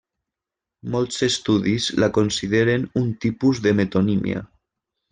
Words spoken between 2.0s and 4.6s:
la consideren un tipus de metonímia.